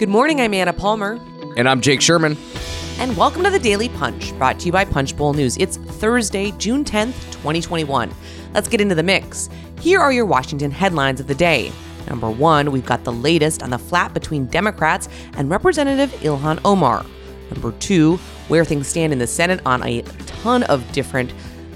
[0.00, 1.20] Good morning, I'm Anna Palmer.
[1.58, 2.38] And I'm Jake Sherman.
[2.98, 5.58] And welcome to the Daily Punch, brought to you by Punchbowl News.
[5.58, 8.10] It's Thursday, June 10th, 2021.
[8.54, 9.50] Let's get into the mix.
[9.78, 11.70] Here are your Washington headlines of the day.
[12.08, 17.04] Number one, we've got the latest on the flap between Democrats and Representative Ilhan Omar.
[17.50, 18.16] Number two,
[18.48, 21.34] where things stand in the Senate on a ton of different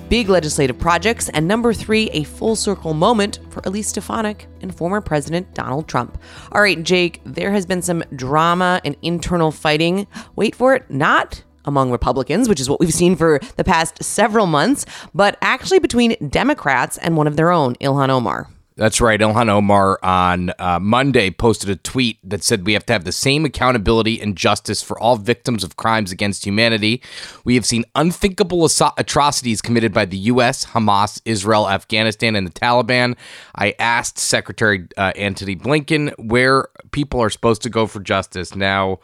[0.09, 1.29] big legislative projects.
[1.31, 6.19] And number three, a full circle moment for Elise Stefanik and former President Donald Trump.
[6.53, 10.07] All right, Jake, there has been some drama and internal fighting.
[10.37, 14.47] Wait for it, not among Republicans, which is what we've seen for the past several
[14.47, 18.49] months, but actually between Democrats and one of their own, Ilhan Omar.
[18.77, 19.21] That's right.
[19.21, 23.13] Ilhan Omar on uh, Monday posted a tweet that said we have to have the
[23.13, 27.01] same accountability and justice for all victims of crimes against humanity.
[27.45, 33.17] We have seen unthinkable atrocities committed by the U.S., Hamas, Israel, Afghanistan, and the Taliban.
[33.55, 38.57] I asked Secretary uh, Antony Blinken where people are supposed to go for justice.
[38.57, 38.99] Now,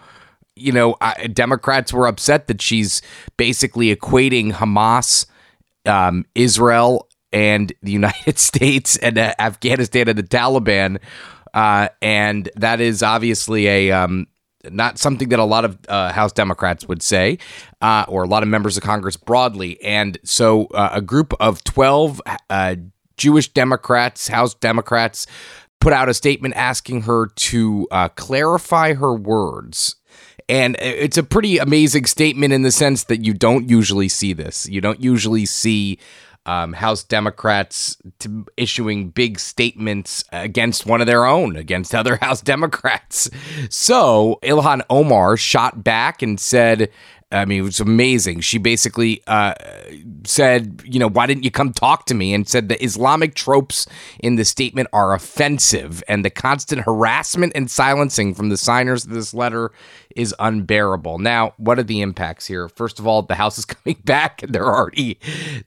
[0.56, 3.02] you know, I, Democrats were upset that she's
[3.36, 5.26] basically equating Hamas,
[5.86, 10.98] um, Israel, and the United States and uh, Afghanistan and the Taliban.
[11.52, 14.26] Uh, and that is obviously a um,
[14.64, 17.38] not something that a lot of uh, House Democrats would say,
[17.80, 19.82] uh, or a lot of members of Congress broadly.
[19.82, 22.76] And so, uh, a group of twelve uh,
[23.16, 25.26] Jewish Democrats, House Democrats,
[25.80, 29.96] put out a statement asking her to clarify her words
[30.50, 34.68] and it's a pretty amazing statement in the sense that you don't usually see this.
[34.68, 36.00] You don't usually see
[36.46, 37.96] um, House Democrats
[38.56, 43.30] issuing big statements against one of their own, against other House Democrats.
[43.68, 46.90] So Ilhan Omar shot back and said,
[47.32, 48.40] I mean, it was amazing.
[48.40, 49.54] She basically uh,
[50.24, 52.34] said, you know, why didn't you come talk to me?
[52.34, 53.86] And said the Islamic tropes
[54.18, 59.12] in the statement are offensive, and the constant harassment and silencing from the signers of
[59.12, 59.70] this letter
[60.16, 61.18] is unbearable.
[61.18, 62.68] Now, what are the impacts here?
[62.68, 65.20] First of all, the House is coming back, and they're already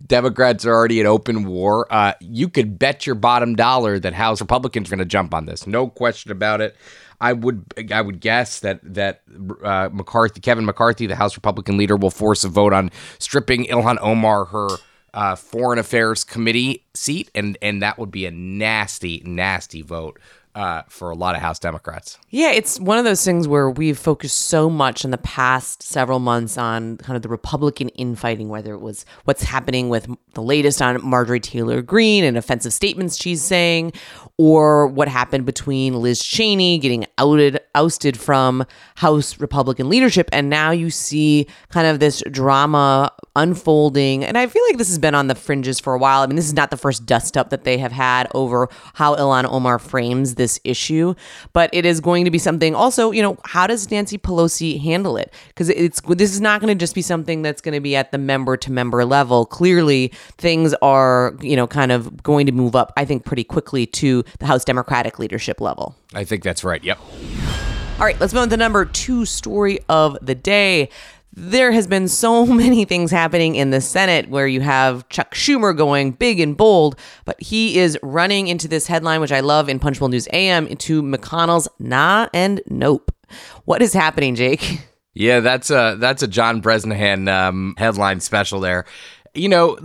[0.05, 1.87] Democrats are already in open war.
[1.89, 5.45] Uh, you could bet your bottom dollar that House Republicans are going to jump on
[5.45, 6.75] this, no question about it.
[7.23, 9.21] I would I would guess that that
[9.63, 13.97] uh, McCarthy, Kevin McCarthy, the House Republican leader, will force a vote on stripping Ilhan
[14.01, 14.67] Omar her
[15.13, 20.19] uh, Foreign Affairs Committee seat, and and that would be a nasty, nasty vote
[20.55, 22.17] uh, for a lot of House Democrats.
[22.29, 26.19] Yeah, it's one of those things where we've focused so much in the past several
[26.19, 30.81] months on kind of the Republican infighting, whether it was what's happening with the latest
[30.81, 33.93] on Marjorie Taylor Greene and offensive statements she's saying,
[34.37, 38.65] or what happened between Liz Cheney getting outed, ousted from
[38.95, 44.23] House Republican leadership, and now you see kind of this drama unfolding.
[44.23, 46.21] And I feel like this has been on the fringes for a while.
[46.21, 49.15] I mean, this is not the first dust up that they have had over how
[49.15, 51.15] Ilhan Omar frames this issue,
[51.53, 55.17] but it is going to be something also, you know, how does Nancy Pelosi handle
[55.17, 55.33] it?
[55.47, 58.11] Because it's this is not going to just be something that's going to be at
[58.11, 59.45] the member to member level.
[59.45, 63.85] Clearly, things are, you know, kind of going to move up, I think, pretty quickly
[63.87, 65.95] to the House Democratic leadership level.
[66.13, 66.83] I think that's right.
[66.83, 66.99] Yep.
[67.99, 70.89] All right, let's move on to the number two story of the day
[71.35, 75.75] there has been so many things happening in the Senate where you have Chuck Schumer
[75.75, 79.79] going big and bold, but he is running into this headline, which I love in
[79.79, 83.11] Punchbowl News AM, into McConnell's nah and nope.
[83.65, 84.79] What is happening, Jake?
[85.15, 88.85] Yeah, that's a that's a John Bresnahan um, headline special there.
[89.35, 89.77] You know,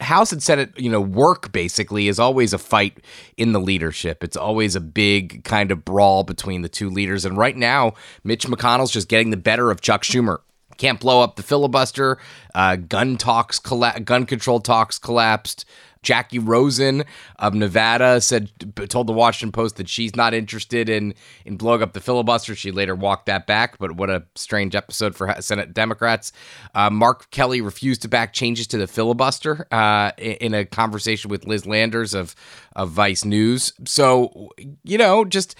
[0.00, 2.96] House and Senate, you know, work basically is always a fight
[3.36, 4.24] in the leadership.
[4.24, 7.26] It's always a big kind of brawl between the two leaders.
[7.26, 7.92] And right now,
[8.24, 10.38] Mitch McConnell's just getting the better of Chuck Schumer
[10.82, 12.18] can't blow up the filibuster.
[12.56, 15.64] Uh, gun talks, colla- gun control talks collapsed.
[16.02, 17.04] Jacky Rosen
[17.38, 18.50] of Nevada said
[18.88, 22.56] told the Washington Post that she's not interested in in blowing up the filibuster.
[22.56, 26.32] She later walked that back, but what a strange episode for Senate Democrats.
[26.74, 31.46] Uh, Mark Kelly refused to back changes to the filibuster uh, in a conversation with
[31.46, 32.34] Liz Landers of
[32.74, 33.72] of Vice News.
[33.86, 34.50] So
[34.82, 35.54] you know, just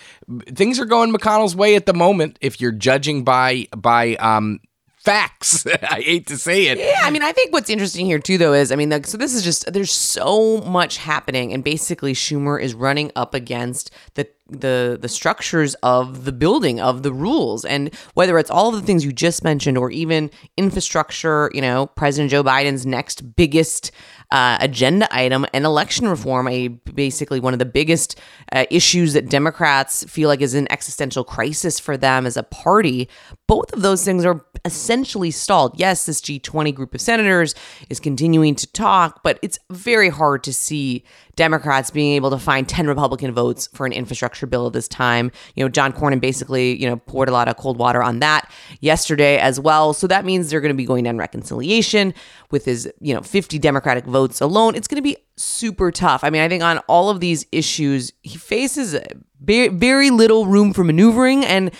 [0.46, 2.36] things are going McConnell's way at the moment.
[2.40, 4.58] If you're judging by by um,
[5.04, 5.66] facts.
[5.82, 6.78] I hate to say it.
[6.78, 9.16] Yeah, I mean, I think what's interesting here too, though, is I mean, like, so
[9.16, 14.28] this is just there's so much happening, and basically Schumer is running up against the
[14.49, 18.87] the the structures of the building of the rules and whether it's all of the
[18.87, 23.93] things you just mentioned or even infrastructure you know president joe biden's next biggest
[24.32, 28.19] uh, agenda item and election reform, a basically one of the biggest
[28.52, 33.08] uh, issues that Democrats feel like is an existential crisis for them as a party.
[33.46, 35.79] both of those things are essentially stalled.
[35.79, 37.55] Yes, this G20 group of senators
[37.90, 41.05] is continuing to talk, but it's very hard to see
[41.37, 45.31] Democrats being able to find 10 Republican votes for an infrastructure bill at this time.
[45.55, 48.50] You know, John Cornyn basically, you know, poured a lot of cold water on that
[48.81, 49.94] yesterday as well.
[49.94, 52.12] So that means they're going to be going down reconciliation
[52.50, 54.74] with his, you know, 50 Democratic votes alone.
[54.74, 56.24] It's going to be super tough.
[56.24, 58.96] I mean, I think on all of these issues, he faces
[59.40, 61.72] very, little room for maneuvering and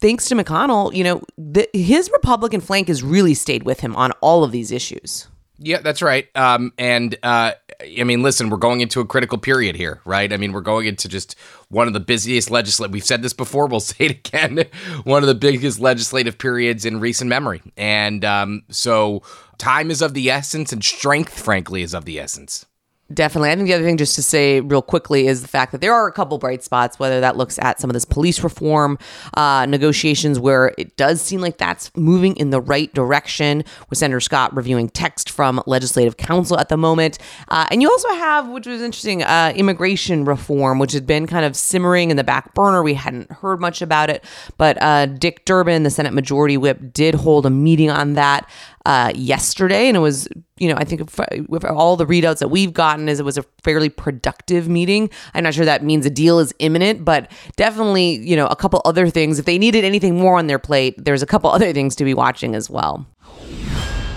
[0.00, 4.12] thanks to McConnell, you know, the, his Republican flank has really stayed with him on
[4.20, 5.28] all of these issues.
[5.58, 6.28] Yeah, that's right.
[6.36, 7.52] Um, and uh,
[7.98, 10.30] I mean, listen, we're going into a critical period here, right?
[10.30, 11.34] I mean, we're going into just
[11.68, 12.92] one of the busiest legislative.
[12.92, 13.66] We've said this before.
[13.66, 14.64] We'll say it again.
[15.04, 19.22] one of the biggest legislative periods in recent memory, and um, so
[19.58, 22.66] time is of the essence, and strength, frankly, is of the essence.
[23.14, 23.50] Definitely.
[23.50, 25.94] I think the other thing, just to say real quickly, is the fact that there
[25.94, 28.98] are a couple bright spots, whether that looks at some of this police reform
[29.34, 34.18] uh, negotiations, where it does seem like that's moving in the right direction, with Senator
[34.18, 37.18] Scott reviewing text from legislative counsel at the moment.
[37.46, 41.44] Uh, and you also have, which was interesting, uh, immigration reform, which had been kind
[41.44, 42.82] of simmering in the back burner.
[42.82, 44.24] We hadn't heard much about it.
[44.58, 48.50] But uh, Dick Durbin, the Senate Majority Whip, did hold a meeting on that
[48.86, 50.28] uh, yesterday, and it was,
[50.58, 51.00] you know, I think
[51.48, 55.10] with all the readouts that we've gotten, is it was a fairly productive meeting.
[55.34, 58.80] I'm not sure that means a deal is imminent, but definitely, you know, a couple
[58.84, 59.40] other things.
[59.40, 62.14] If they needed anything more on their plate, there's a couple other things to be
[62.14, 63.04] watching as well.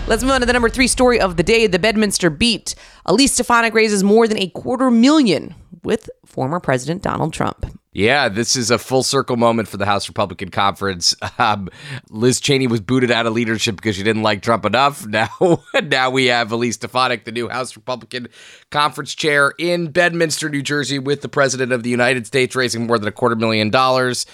[0.06, 2.75] Let's move on to the number three story of the day the Bedminster beat.
[3.07, 7.65] Elise Stefanik raises more than a quarter million with former President Donald Trump.
[7.91, 11.15] Yeah, this is a full circle moment for the House Republican Conference.
[11.39, 11.69] Um,
[12.09, 15.06] Liz Cheney was booted out of leadership because she didn't like Trump enough.
[15.09, 18.27] Now, now we have Elise Stefanik, the new House Republican
[18.71, 23.00] Conference chair in Bedminster, New Jersey, with the President of the United States raising more
[23.00, 24.25] than a quarter million dollars.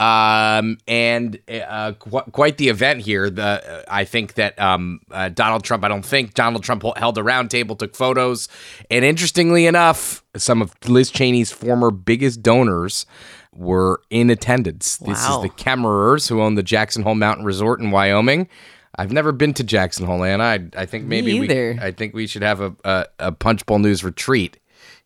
[0.00, 3.30] Um, and uh, qu- quite the event here.
[3.30, 5.84] The I think that um, uh, Donald Trump.
[5.84, 8.48] I don't think Donald Trump held a roundtable, took photos,
[8.90, 13.06] and interestingly enough, some of Liz Cheney's former biggest donors
[13.52, 15.00] were in attendance.
[15.00, 15.08] Wow.
[15.08, 18.48] This is the Kemmerers who own the Jackson Hole Mountain Resort in Wyoming.
[18.96, 20.44] I've never been to Jackson Hole, Anna.
[20.44, 21.50] I, I think maybe we,
[21.80, 24.58] I think we should have a, a, a Punchbowl News retreat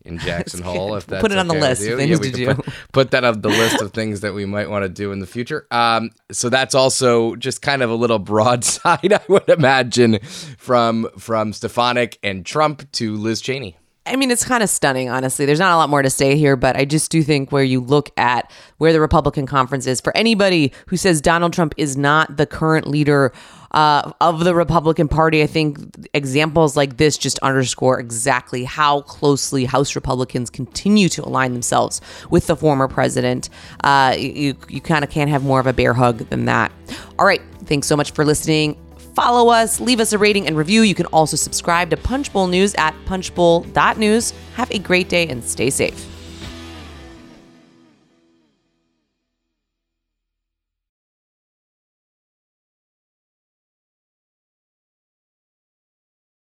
[0.09, 0.95] in Jackson Hole.
[0.95, 2.55] If that's put it on okay the list of things yeah, to do.
[2.55, 5.19] Put, put, that on the list of things that we might want to do in
[5.19, 5.67] the future.
[5.71, 10.19] Um, so that's also just kind of a little broadside, I would imagine,
[10.57, 13.77] from from Stefanik and Trump to Liz Cheney.
[14.05, 15.45] I mean, it's kind of stunning, honestly.
[15.45, 17.79] There's not a lot more to say here, but I just do think where you
[17.79, 22.37] look at where the Republican conference is, for anybody who says Donald Trump is not
[22.37, 23.31] the current leader
[23.71, 25.79] uh, of the Republican Party, I think
[26.13, 32.47] examples like this just underscore exactly how closely House Republicans continue to align themselves with
[32.47, 33.49] the former president.
[33.83, 36.71] Uh, you you kind of can't have more of a bear hug than that.
[37.17, 37.41] All right.
[37.65, 38.77] Thanks so much for listening
[39.15, 40.81] follow us, leave us a rating and review.
[40.81, 44.33] You can also subscribe to Punchbowl News at punchbowl.news.
[44.55, 46.18] Have a great day and stay safe.